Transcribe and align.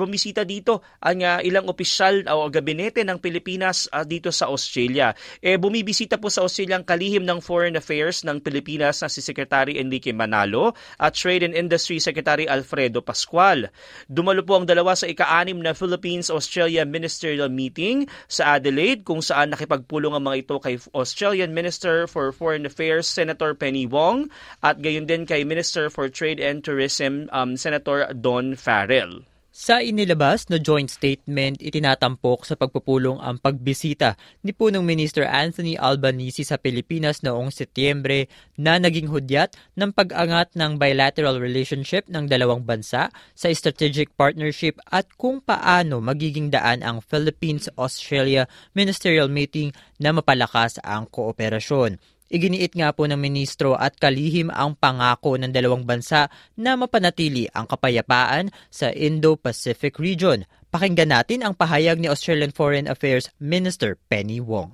Bumisita 0.00 0.48
dito 0.48 0.80
ang 1.04 1.20
uh, 1.20 1.44
ilang 1.44 1.68
opisyal 1.68 2.24
o 2.32 2.48
gabinete 2.48 3.04
ng 3.04 3.20
Pilipinas 3.20 3.84
uh, 3.92 4.00
dito 4.00 4.32
sa 4.32 4.48
Australia. 4.48 5.12
Eh 5.44 5.60
bumibisita 5.60 6.16
po 6.16 6.32
sa 6.32 6.40
Australia 6.40 6.80
ang 6.80 6.88
kalihim 6.88 7.28
ng 7.28 7.44
Foreign 7.44 7.76
Affairs 7.76 8.24
ng 8.24 8.40
Pilipinas 8.40 9.04
na 9.04 9.12
si 9.12 9.20
Secretary 9.20 9.76
Enrique 9.76 10.16
Manalo 10.16 10.72
at 10.96 11.12
Trade 11.12 11.52
and 11.52 11.54
Industry 11.54 12.00
Secretary 12.00 12.48
Alfredo 12.48 13.04
Pascual. 13.04 13.68
Dumalo 14.08 14.40
po 14.40 14.56
ang 14.56 14.64
dalawa 14.64 14.96
sa 14.96 15.04
ika-anim 15.04 15.60
na 15.60 15.76
Philippines-Australia 15.76 16.88
Ministerial 16.88 17.52
Meeting 17.52 18.08
sa 18.30 18.56
Adelaide 18.56 19.04
kung 19.04 19.20
saan 19.20 19.52
nakipagpulong 19.52 20.16
ang 20.16 20.24
mga 20.24 20.48
ito 20.48 20.56
kay 20.62 20.80
Australian 20.96 21.52
Minister 21.52 22.08
for 22.08 22.32
Foreign 22.32 22.64
Affairs 22.64 23.04
Senator 23.10 23.52
Penny 23.52 23.84
Wong 23.84 24.32
at 24.64 24.80
gayon 24.80 25.04
din 25.04 25.28
kay 25.28 25.44
Minister 25.44 25.92
for 25.92 26.08
Trade 26.08 26.40
and 26.40 26.64
Tourism 26.64 27.28
um, 27.34 27.58
Senator 27.58 28.08
Don 28.14 28.56
Farrell. 28.56 29.29
Sa 29.60 29.84
inilabas 29.84 30.48
na 30.48 30.56
joint 30.56 30.88
statement, 30.88 31.60
itinatampok 31.60 32.48
sa 32.48 32.56
pagpupulong 32.56 33.20
ang 33.20 33.36
pagbisita 33.36 34.16
ni 34.40 34.56
punong 34.56 34.80
Minister 34.80 35.28
Anthony 35.28 35.76
Albanese 35.76 36.48
sa 36.48 36.56
Pilipinas 36.56 37.20
noong 37.20 37.52
Setyembre 37.52 38.24
na 38.56 38.80
naging 38.80 39.12
hudyat 39.12 39.52
ng 39.76 39.92
pag-angat 39.92 40.56
ng 40.56 40.80
bilateral 40.80 41.36
relationship 41.36 42.08
ng 42.08 42.24
dalawang 42.24 42.64
bansa 42.64 43.12
sa 43.36 43.46
strategic 43.52 44.16
partnership 44.16 44.80
at 44.88 45.04
kung 45.20 45.44
paano 45.44 46.00
magiging 46.00 46.48
daan 46.48 46.80
ang 46.80 47.04
Philippines-Australia 47.04 48.48
Ministerial 48.72 49.28
Meeting 49.28 49.76
na 50.00 50.16
mapalakas 50.16 50.80
ang 50.80 51.04
kooperasyon. 51.12 52.00
Iginiit 52.30 52.78
nga 52.78 52.94
po 52.94 53.10
ng 53.10 53.18
ministro 53.18 53.74
at 53.74 53.98
kalihim 53.98 54.54
ang 54.54 54.78
pangako 54.78 55.34
ng 55.34 55.50
dalawang 55.50 55.82
bansa 55.82 56.30
na 56.54 56.78
mapanatili 56.78 57.50
ang 57.50 57.66
kapayapaan 57.66 58.54
sa 58.70 58.94
Indo-Pacific 58.94 59.98
region. 59.98 60.46
Pakinggan 60.70 61.10
natin 61.10 61.42
ang 61.42 61.58
pahayag 61.58 61.98
ni 61.98 62.06
Australian 62.06 62.54
Foreign 62.54 62.86
Affairs 62.86 63.34
Minister 63.42 63.98
Penny 64.06 64.38
Wong. 64.38 64.70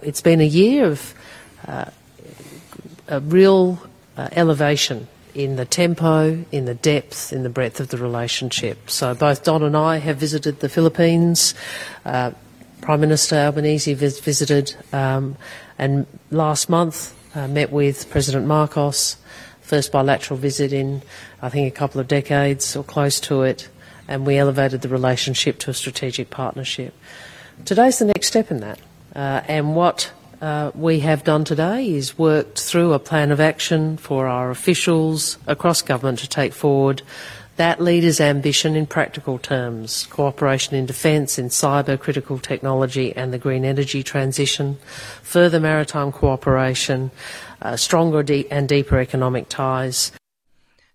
It's 0.00 0.24
been 0.24 0.40
a 0.40 0.48
year 0.48 0.88
of 0.88 1.12
uh, 1.68 1.92
a 3.12 3.20
real 3.20 3.76
uh, 4.16 4.32
elevation 4.32 5.04
in 5.36 5.60
the 5.60 5.68
tempo, 5.68 6.48
in 6.48 6.64
the 6.64 6.74
depth, 6.80 7.28
in 7.28 7.44
the 7.44 7.52
breadth 7.52 7.76
of 7.76 7.92
the 7.92 8.00
relationship. 8.00 8.88
So 8.88 9.12
both 9.12 9.44
Don 9.44 9.60
and 9.60 9.76
I 9.76 10.00
have 10.00 10.16
visited 10.16 10.64
the 10.64 10.72
Philippines. 10.72 11.52
Uh, 12.08 12.32
Prime 12.80 13.00
Minister 13.00 13.36
Albanese 13.36 13.94
vis- 13.94 14.20
visited 14.20 14.74
um, 14.92 15.36
and 15.78 16.06
last 16.30 16.68
month 16.68 17.14
uh, 17.34 17.48
met 17.48 17.70
with 17.70 18.08
President 18.10 18.46
Marcos, 18.46 19.16
first 19.60 19.92
bilateral 19.92 20.38
visit 20.38 20.72
in, 20.72 21.02
I 21.42 21.48
think, 21.48 21.72
a 21.72 21.76
couple 21.76 22.00
of 22.00 22.08
decades 22.08 22.76
or 22.76 22.84
close 22.84 23.20
to 23.20 23.42
it, 23.42 23.68
and 24.08 24.26
we 24.26 24.38
elevated 24.38 24.82
the 24.82 24.88
relationship 24.88 25.58
to 25.60 25.70
a 25.70 25.74
strategic 25.74 26.30
partnership. 26.30 26.94
Today's 27.64 27.98
the 27.98 28.06
next 28.06 28.28
step 28.28 28.50
in 28.50 28.60
that, 28.60 28.78
uh, 29.14 29.42
and 29.48 29.74
what 29.74 30.12
uh, 30.40 30.70
we 30.74 31.00
have 31.00 31.24
done 31.24 31.44
today 31.44 31.90
is 31.90 32.18
worked 32.18 32.60
through 32.60 32.92
a 32.92 32.98
plan 32.98 33.30
of 33.30 33.40
action 33.40 33.96
for 33.96 34.26
our 34.26 34.50
officials 34.50 35.38
across 35.46 35.82
government 35.82 36.18
to 36.20 36.28
take 36.28 36.52
forward 36.52 37.02
that 37.56 37.80
leader's 37.80 38.20
ambition 38.20 38.76
in 38.76 38.86
practical 38.86 39.38
terms 39.38 40.06
cooperation 40.10 40.74
in 40.74 40.86
defence, 40.86 41.38
in 41.38 41.48
cyber, 41.48 41.98
critical 41.98 42.38
technology, 42.38 43.14
and 43.16 43.32
the 43.32 43.38
green 43.38 43.64
energy 43.64 44.02
transition, 44.02 44.78
further 45.22 45.58
maritime 45.58 46.12
cooperation, 46.12 47.10
uh, 47.62 47.76
stronger 47.76 48.24
and 48.50 48.68
deeper 48.68 48.98
economic 48.98 49.48
ties. 49.48 50.12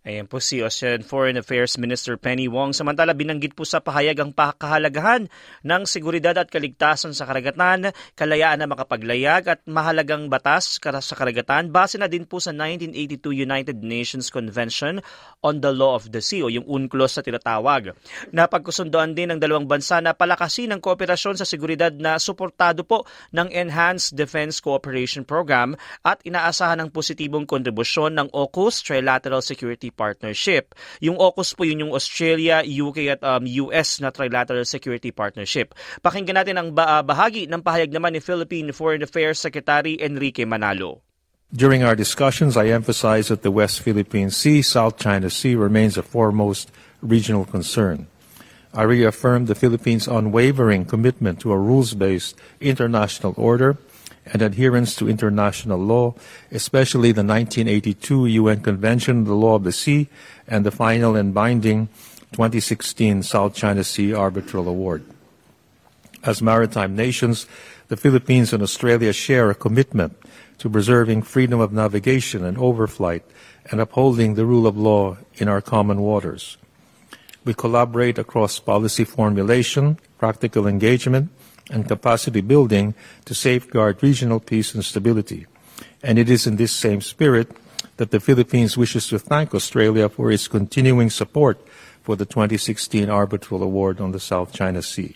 Ayan 0.01 0.25
po 0.25 0.41
si 0.41 0.65
Australian 0.65 1.05
Foreign 1.05 1.37
Affairs 1.37 1.77
Minister 1.77 2.17
Penny 2.17 2.49
Wong. 2.49 2.73
Samantala, 2.73 3.13
binanggit 3.13 3.53
po 3.53 3.69
sa 3.69 3.85
pahayag 3.85 4.17
ang 4.17 4.33
kahalagahan 4.33 5.29
ng 5.61 5.81
seguridad 5.85 6.33
at 6.41 6.49
kaligtasan 6.49 7.13
sa 7.13 7.29
karagatan, 7.29 7.93
kalayaan 8.17 8.57
na 8.57 8.65
makapaglayag 8.65 9.45
at 9.45 9.61
mahalagang 9.69 10.25
batas 10.25 10.81
sa 10.81 11.13
karagatan 11.13 11.69
base 11.69 12.01
na 12.01 12.09
din 12.09 12.25
po 12.25 12.41
sa 12.41 12.49
1982 12.49 13.45
United 13.45 13.77
Nations 13.85 14.33
Convention 14.33 15.05
on 15.45 15.61
the 15.61 15.69
Law 15.69 15.93
of 15.93 16.09
the 16.09 16.17
Sea 16.17 16.41
o 16.41 16.49
yung 16.49 16.65
UNCLOS 16.65 17.21
sa 17.21 17.21
tinatawag. 17.21 17.93
Napagkusundoan 18.33 19.13
din 19.13 19.29
ng 19.29 19.37
dalawang 19.37 19.69
bansa 19.69 20.01
na 20.01 20.17
palakasin 20.17 20.73
ang 20.73 20.81
kooperasyon 20.81 21.37
sa 21.37 21.45
seguridad 21.45 21.93
na 21.93 22.17
suportado 22.17 22.81
po 22.81 23.05
ng 23.37 23.53
Enhanced 23.53 24.17
Defense 24.17 24.65
Cooperation 24.65 25.21
Program 25.29 25.77
at 26.01 26.25
inaasahan 26.25 26.81
ng 26.81 26.89
positibong 26.89 27.45
kontribusyon 27.45 28.17
ng 28.17 28.33
AUKUS 28.33 28.81
Trilateral 28.81 29.45
Security 29.45 29.90
Partnership. 29.93 30.73
Yung 31.03 31.19
AUKUS 31.19 31.53
po 31.53 31.67
yun 31.67 31.85
yung 31.87 31.93
Australia, 31.93 32.63
UK 32.65 33.13
at 33.13 33.21
um, 33.21 33.45
US 33.67 33.99
na 33.99 34.09
Trilateral 34.09 34.65
Security 34.65 35.11
Partnership. 35.11 35.75
Pakinggan 36.01 36.39
natin 36.39 36.55
ang 36.57 36.73
bahagi 36.73 37.45
ng 37.51 37.61
pahayag 37.61 37.91
naman 37.93 38.15
ni 38.15 38.21
Philippine 38.23 38.71
Foreign 38.71 39.03
Affairs 39.03 39.37
Secretary 39.37 39.99
Enrique 39.99 40.47
Manalo. 40.47 41.03
During 41.51 41.83
our 41.83 41.99
discussions, 41.99 42.55
I 42.55 42.71
emphasized 42.71 43.27
that 43.27 43.43
the 43.43 43.51
West 43.51 43.83
Philippine 43.83 44.31
Sea, 44.31 44.63
South 44.63 44.95
China 44.95 45.29
Sea 45.29 45.59
remains 45.59 45.99
a 45.99 46.03
foremost 46.03 46.71
regional 47.03 47.43
concern. 47.43 48.07
I 48.73 48.83
reaffirmed 48.83 49.51
the 49.51 49.55
Philippines' 49.55 50.07
unwavering 50.07 50.85
commitment 50.85 51.41
to 51.41 51.51
a 51.51 51.59
rules-based 51.59 52.39
international 52.61 53.35
order 53.35 53.75
and 54.31 54.41
adherence 54.41 54.95
to 54.95 55.09
international 55.09 55.77
law, 55.77 56.15
especially 56.51 57.11
the 57.11 57.23
1982 57.23 58.25
UN 58.27 58.61
Convention 58.61 59.19
on 59.19 59.23
the 59.25 59.35
Law 59.35 59.55
of 59.55 59.63
the 59.63 59.71
Sea 59.71 60.07
and 60.47 60.65
the 60.65 60.71
final 60.71 61.15
and 61.15 61.33
binding 61.33 61.87
2016 62.31 63.23
South 63.23 63.53
China 63.53 63.83
Sea 63.83 64.13
Arbitral 64.13 64.67
Award. 64.67 65.03
As 66.23 66.41
maritime 66.41 66.95
nations, 66.95 67.45
the 67.89 67.97
Philippines 67.97 68.53
and 68.53 68.63
Australia 68.63 69.11
share 69.11 69.49
a 69.49 69.55
commitment 69.55 70.15
to 70.59 70.69
preserving 70.69 71.23
freedom 71.23 71.59
of 71.59 71.73
navigation 71.73 72.45
and 72.45 72.55
overflight 72.57 73.23
and 73.69 73.81
upholding 73.81 74.35
the 74.35 74.45
rule 74.45 74.67
of 74.67 74.77
law 74.77 75.17
in 75.35 75.47
our 75.47 75.61
common 75.61 75.99
waters. 75.99 76.57
We 77.43 77.53
collaborate 77.53 78.19
across 78.19 78.59
policy 78.59 79.03
formulation, 79.03 79.97
practical 80.19 80.67
engagement, 80.67 81.31
and 81.69 81.87
capacity 81.87 82.41
building 82.41 82.93
to 83.25 83.35
safeguard 83.35 84.01
regional 84.01 84.39
peace 84.39 84.73
and 84.73 84.83
stability. 84.83 85.45
And 86.03 86.17
it 86.17 86.29
is 86.29 86.47
in 86.47 86.55
this 86.55 86.71
same 86.71 87.01
spirit 87.01 87.55
that 87.97 88.11
the 88.11 88.19
Philippines 88.19 88.77
wishes 88.77 89.07
to 89.07 89.19
thank 89.19 89.53
Australia 89.53 90.09
for 90.09 90.31
its 90.31 90.47
continuing 90.47 91.09
support 91.09 91.59
for 92.01 92.15
the 92.15 92.25
2016 92.25 93.09
Arbitral 93.09 93.61
Award 93.61 94.01
on 94.01 94.11
the 94.11 94.19
South 94.19 94.53
China 94.53 94.81
Sea. 94.81 95.15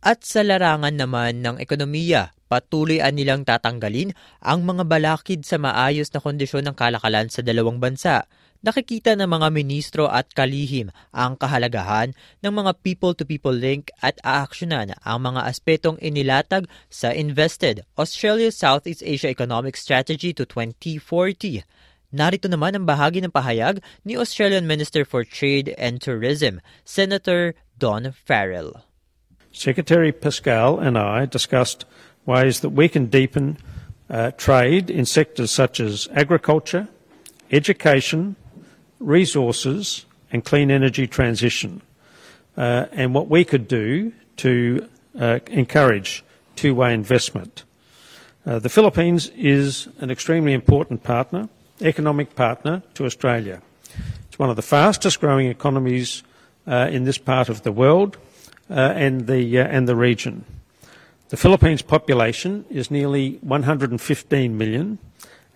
At 0.00 0.24
sa 0.24 0.40
larangan 0.40 0.96
naman 0.96 1.44
ng 1.44 1.60
ekonomiya, 1.60 2.32
patuloy 2.48 3.04
an 3.04 3.20
nilang 3.20 3.44
tatanggalin 3.44 4.16
ang 4.40 4.64
mga 4.64 4.88
balakid 4.88 5.44
sa 5.44 5.60
maayos 5.60 6.08
na 6.10 6.24
kondisyon 6.24 6.64
ng 6.68 6.76
kalakalan 6.76 7.28
sa 7.28 7.44
dalawang 7.44 7.78
bansa– 7.78 8.24
nakikita 8.60 9.16
ng 9.16 9.28
mga 9.28 9.48
ministro 9.52 10.06
at 10.08 10.28
kalihim 10.36 10.92
ang 11.16 11.36
kahalagahan 11.36 12.12
ng 12.44 12.52
mga 12.52 12.72
people-to-people 12.84 13.56
link 13.56 13.88
at 14.04 14.20
aaksyonan 14.20 14.92
ang 15.00 15.18
mga 15.24 15.48
aspetong 15.48 15.96
inilatag 16.00 16.68
sa 16.92 17.12
Invested 17.12 17.84
Australia 17.96 18.52
Southeast 18.52 19.00
Asia 19.00 19.32
Economic 19.32 19.80
Strategy 19.80 20.36
to 20.36 20.44
2040. 20.44 21.64
Narito 22.10 22.50
naman 22.50 22.74
ang 22.74 22.84
bahagi 22.84 23.22
ng 23.22 23.32
pahayag 23.32 23.78
ni 24.02 24.18
Australian 24.18 24.66
Minister 24.66 25.06
for 25.06 25.22
Trade 25.22 25.72
and 25.78 26.02
Tourism, 26.02 26.58
Senator 26.82 27.54
Don 27.78 28.10
Farrell. 28.12 28.89
Secretary 29.52 30.12
Pascal 30.12 30.78
and 30.78 30.96
I 30.96 31.26
discussed 31.26 31.84
ways 32.24 32.60
that 32.60 32.70
we 32.70 32.88
can 32.88 33.06
deepen 33.06 33.58
uh, 34.08 34.30
trade 34.32 34.90
in 34.90 35.04
sectors 35.04 35.50
such 35.50 35.80
as 35.80 36.08
agriculture, 36.12 36.88
education, 37.50 38.36
resources 38.98 40.04
and 40.32 40.44
clean 40.44 40.70
energy 40.70 41.06
transition, 41.06 41.82
uh, 42.56 42.86
and 42.92 43.14
what 43.14 43.28
we 43.28 43.44
could 43.44 43.66
do 43.66 44.12
to 44.36 44.88
uh, 45.18 45.40
encourage 45.48 46.24
two-way 46.56 46.94
investment. 46.94 47.64
Uh, 48.46 48.58
the 48.58 48.68
Philippines 48.68 49.30
is 49.36 49.88
an 49.98 50.10
extremely 50.10 50.52
important 50.52 51.02
partner, 51.02 51.48
economic 51.80 52.34
partner 52.34 52.82
to 52.94 53.04
Australia. 53.04 53.60
It's 54.28 54.38
one 54.38 54.50
of 54.50 54.56
the 54.56 54.62
fastest 54.62 55.20
growing 55.20 55.48
economies 55.48 56.22
uh, 56.66 56.88
in 56.90 57.04
this 57.04 57.18
part 57.18 57.48
of 57.48 57.62
the 57.62 57.72
world 57.72 58.16
and, 58.70 59.26
the, 59.26 59.58
uh, 59.58 59.64
and 59.64 59.88
the 59.88 59.96
region. 59.96 60.44
The 61.30 61.36
Philippines 61.36 61.82
population 61.82 62.64
is 62.70 62.90
nearly 62.90 63.38
115 63.42 64.58
million 64.58 64.98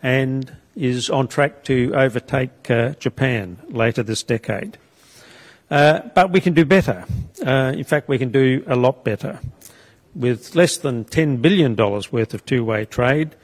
and 0.02 0.56
is 0.76 1.10
on 1.10 1.28
track 1.28 1.64
to 1.64 1.92
overtake 1.94 2.70
uh, 2.70 2.90
Japan 3.00 3.58
later 3.68 4.02
this 4.02 4.22
decade. 4.22 4.78
Uh, 5.70 6.00
but 6.14 6.30
we 6.30 6.40
can 6.40 6.54
do 6.54 6.64
better. 6.64 7.04
Uh, 7.44 7.72
in 7.74 7.84
fact, 7.84 8.08
we 8.08 8.18
can 8.18 8.30
do 8.30 8.62
a 8.66 8.76
lot 8.76 9.02
better. 9.02 9.40
With 10.14 10.54
less 10.54 10.76
than 10.76 11.04
$10 11.06 11.42
billion 11.42 11.74
worth 11.74 12.34
of 12.34 12.44
two-way 12.46 12.84
trade, 12.84 13.34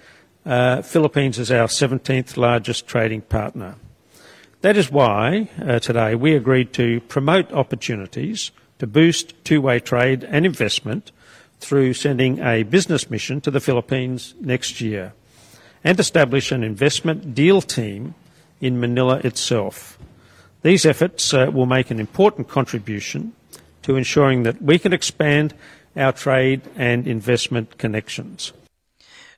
uh, 0.47 0.83
Philippines 0.83 1.39
is 1.39 1.51
our 1.51 1.67
17th 1.67 2.37
largest 2.37 2.87
trading 2.87 3.23
partner. 3.23 3.77
That 4.61 4.77
is 4.77 4.91
why 4.91 5.49
uh, 5.61 5.79
today 5.79 6.15
we 6.15 6.35
agreed 6.35 6.73
to 6.75 7.01
promote 7.03 7.51
opportunities 7.53 8.51
to 8.81 8.87
boost 8.87 9.33
two 9.45 9.61
way 9.61 9.79
trade 9.79 10.25
and 10.25 10.45
investment 10.45 11.13
through 11.61 11.93
sending 11.93 12.41
a 12.41 12.63
business 12.65 13.11
mission 13.11 13.41
to 13.43 13.51
the 13.51 13.61
Philippines 13.61 14.35
next 14.41 14.81
year 14.81 15.13
and 15.85 16.01
establish 16.01 16.51
an 16.51 16.65
investment 16.65 17.35
deal 17.35 17.61
team 17.61 18.15
in 18.61 18.81
Manila 18.81 19.21
itself. 19.23 19.99
These 20.63 20.85
efforts 20.85 21.33
uh, 21.33 21.51
will 21.53 21.67
make 21.67 21.91
an 21.91 22.01
important 22.01 22.49
contribution 22.49 23.33
to 23.83 23.97
ensuring 23.97 24.43
that 24.43 24.61
we 24.61 24.79
can 24.79 24.93
expand 24.93 25.55
our 25.97 26.13
trade 26.13 26.63
and 26.77 27.07
investment 27.07 27.79
connections. 27.79 28.53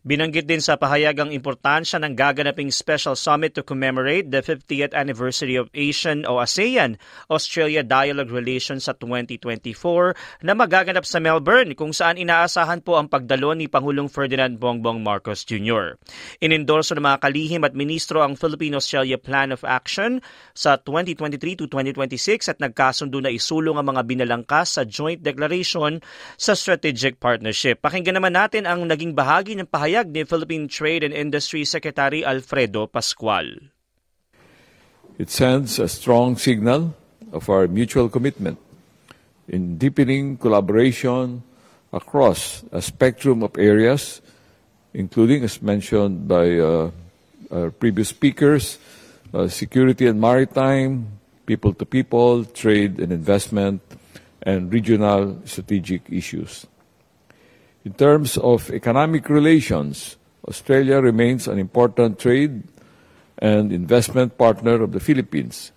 Binanggit 0.03 0.51
din 0.51 0.59
sa 0.59 0.75
pahayag 0.75 1.15
ang 1.23 1.31
importansya 1.31 2.03
ng 2.03 2.19
gaganaping 2.19 2.75
special 2.75 3.15
summit 3.15 3.55
to 3.55 3.63
commemorate 3.63 4.35
the 4.35 4.43
50th 4.43 4.91
anniversary 4.99 5.55
of 5.55 5.71
Asian 5.79 6.27
o 6.27 6.43
ASEAN 6.43 6.99
Australia 7.31 7.87
Dialogue 7.87 8.35
Relations 8.35 8.91
sa 8.91 8.99
2024 8.99 10.43
na 10.43 10.59
magaganap 10.59 11.07
sa 11.07 11.23
Melbourne 11.23 11.79
kung 11.79 11.95
saan 11.95 12.19
inaasahan 12.19 12.83
po 12.83 12.99
ang 12.99 13.07
pagdalo 13.07 13.55
ni 13.55 13.71
Pangulong 13.71 14.11
Ferdinand 14.11 14.59
Bongbong 14.59 15.07
Marcos 15.07 15.47
Jr. 15.47 15.95
Inendorso 16.43 16.99
ng 16.99 17.07
mga 17.07 17.23
kalihim 17.23 17.63
at 17.63 17.79
ministro 17.79 18.27
ang 18.27 18.35
Philippine-Australia 18.35 19.23
Plan 19.23 19.55
of 19.55 19.63
Action 19.63 20.19
sa 20.51 20.83
2023 20.83 21.63
to 21.63 21.71
2026 21.71 22.51
at 22.51 22.59
nagkasundo 22.59 23.23
na 23.23 23.31
isulong 23.31 23.79
ang 23.79 23.95
mga 23.95 24.03
binalangkas 24.03 24.67
sa 24.67 24.83
joint 24.83 25.23
declaration 25.23 26.03
sa 26.35 26.59
strategic 26.59 27.23
partnership. 27.23 27.79
Pakinggan 27.79 28.19
naman 28.19 28.35
natin 28.35 28.67
ang 28.67 28.83
naging 28.83 29.15
bahagi 29.15 29.55
ng 29.55 29.71
pahayag 29.71 29.92
Pahayag 29.93 30.17
ni 30.17 30.25
Philippine 30.25 30.73
Trade 30.73 31.05
and 31.05 31.13
Industry 31.13 31.69
Secretary 31.69 32.25
Alfredo 32.25 32.89
Pascual. 32.89 33.69
It 35.21 35.29
sends 35.29 35.77
a 35.77 35.85
strong 35.85 36.41
signal 36.41 36.97
of 37.29 37.53
our 37.53 37.69
mutual 37.69 38.09
commitment 38.09 38.57
in 39.53 39.77
deepening 39.77 40.41
collaboration 40.41 41.45
across 41.93 42.65
a 42.73 42.81
spectrum 42.81 43.45
of 43.45 43.53
areas, 43.61 44.25
including, 44.97 45.45
as 45.45 45.61
mentioned 45.61 46.25
by 46.25 46.57
uh, 46.57 46.89
our 47.53 47.69
previous 47.69 48.17
speakers, 48.17 48.81
uh, 49.37 49.45
security 49.45 50.09
and 50.09 50.17
maritime, 50.17 51.21
people 51.45 51.77
to 51.77 51.85
people, 51.85 52.49
trade 52.49 52.97
and 52.97 53.13
investment, 53.13 53.85
and 54.41 54.73
regional 54.73 55.37
strategic 55.45 56.09
issues. 56.09 56.65
In 57.85 57.95
terms 57.95 58.39
of 58.39 58.71
economic 58.71 59.29
relations, 59.29 60.17
Australia 60.47 61.01
remains 61.01 61.49
an 61.49 61.59
important 61.59 62.19
trade 62.19 62.63
and 63.39 63.73
investment 63.73 64.39
partner 64.39 64.83
of 64.83 64.93
the 64.93 65.01
Philippines, 65.01 65.73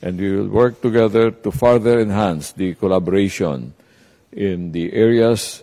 and 0.00 0.18
we 0.18 0.34
will 0.34 0.48
work 0.48 0.80
together 0.80 1.30
to 1.30 1.50
further 1.50 2.00
enhance 2.00 2.52
the 2.52 2.72
collaboration 2.74 3.74
in 4.32 4.72
the 4.72 4.94
areas 4.94 5.62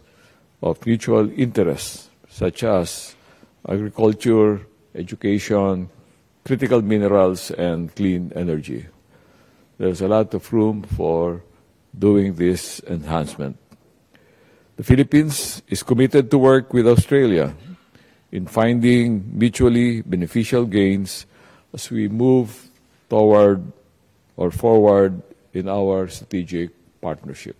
of 0.61 0.85
mutual 0.85 1.27
interest, 1.31 2.09
such 2.29 2.63
as 2.63 3.15
agriculture, 3.67 4.61
education, 4.93 5.89
critical 6.45 6.83
minerals, 6.83 7.49
and 7.51 7.95
clean 7.95 8.31
energy. 8.35 8.85
There's 9.79 10.01
a 10.01 10.07
lot 10.07 10.35
of 10.35 10.53
room 10.53 10.83
for 10.83 11.41
doing 11.97 12.35
this 12.35 12.79
enhancement. 12.85 13.57
The 14.79 14.87
Philippines 14.87 15.61
is 15.67 15.83
committed 15.83 16.31
to 16.31 16.37
work 16.37 16.71
with 16.71 16.87
Australia 16.87 17.51
in 18.31 18.47
finding 18.47 19.27
mutually 19.27 19.99
beneficial 19.99 20.63
gains 20.63 21.25
as 21.75 21.91
we 21.91 22.07
move 22.07 22.71
toward 23.09 23.59
or 24.37 24.51
forward 24.51 25.19
in 25.51 25.67
our 25.67 26.07
strategic 26.07 26.71
partnership. 27.01 27.57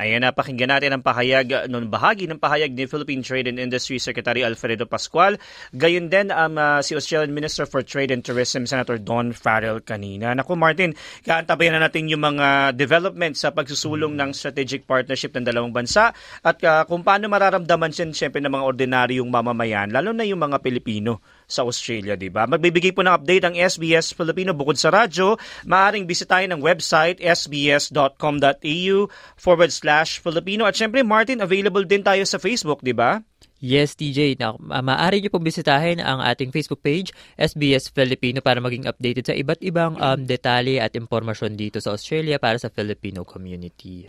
Ayan, 0.00 0.24
napakinggan 0.24 0.72
natin 0.72 0.96
ang 0.96 1.04
pahayag, 1.04 1.68
noon 1.68 1.92
bahagi 1.92 2.24
ng 2.24 2.40
pahayag 2.40 2.72
ni 2.72 2.88
Philippine 2.88 3.20
Trade 3.20 3.52
and 3.52 3.60
Industry 3.60 4.00
Secretary 4.00 4.40
Alfredo 4.40 4.88
Pascual. 4.88 5.36
Gayon 5.76 6.08
din 6.08 6.32
um, 6.32 6.56
uh, 6.56 6.80
si 6.80 6.96
Australian 6.96 7.36
Minister 7.36 7.68
for 7.68 7.84
Trade 7.84 8.08
and 8.08 8.24
Tourism, 8.24 8.64
Senator 8.64 8.96
Don 8.96 9.36
Farrell 9.36 9.84
kanina. 9.84 10.32
Naku 10.32 10.56
Martin, 10.56 10.96
kaantabayan 11.20 11.76
na 11.76 11.84
natin 11.84 12.08
yung 12.08 12.24
mga 12.24 12.72
development 12.80 13.36
sa 13.36 13.52
pagsusulong 13.52 14.16
ng 14.16 14.32
strategic 14.32 14.88
partnership 14.88 15.36
ng 15.36 15.44
dalawang 15.44 15.76
bansa 15.76 16.16
at 16.40 16.56
uh, 16.64 16.88
kung 16.88 17.04
paano 17.04 17.28
mararamdaman 17.28 17.92
siya 17.92 18.08
siyempre 18.16 18.40
ng 18.40 18.56
mga 18.56 18.64
ordinaryong 18.64 19.28
mamamayan, 19.28 19.92
lalo 19.92 20.16
na 20.16 20.24
yung 20.24 20.40
mga 20.40 20.64
Pilipino 20.64 21.20
sa 21.50 21.66
Australia, 21.66 22.14
di 22.14 22.30
ba? 22.30 22.46
Magbibigay 22.46 22.94
po 22.94 23.02
ng 23.02 23.10
update 23.10 23.44
ang 23.44 23.54
SBS 23.58 24.14
Filipino 24.14 24.54
bukod 24.54 24.78
sa 24.78 24.94
radyo. 24.94 25.34
Maaring 25.66 26.06
bisitahin 26.06 26.54
ang 26.54 26.62
website 26.62 27.18
sbs.com.au 27.18 28.96
forward 29.34 29.72
slash 29.74 30.22
Filipino. 30.22 30.64
At 30.64 30.78
syempre, 30.78 31.02
Martin, 31.02 31.42
available 31.42 31.82
din 31.82 32.06
tayo 32.06 32.22
sa 32.22 32.38
Facebook, 32.38 32.80
di 32.80 32.94
ba? 32.94 33.18
Yes, 33.60 33.92
TJ. 33.92 34.40
Na, 34.40 34.56
maaari 34.56 35.20
niyo 35.20 35.28
pong 35.28 35.44
bisitahin 35.44 36.00
ang 36.00 36.24
ating 36.24 36.48
Facebook 36.48 36.80
page, 36.80 37.12
SBS 37.36 37.92
Filipino, 37.92 38.40
para 38.40 38.56
maging 38.56 38.88
updated 38.88 39.28
sa 39.28 39.36
iba't 39.36 39.60
ibang 39.60 40.00
um, 40.00 40.24
detalye 40.24 40.80
at 40.80 40.96
impormasyon 40.96 41.60
dito 41.60 41.76
sa 41.76 41.92
Australia 41.92 42.40
para 42.40 42.56
sa 42.56 42.72
Filipino 42.72 43.20
community. 43.20 44.08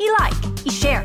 I-like, 0.00 0.40
i-share, 0.64 1.04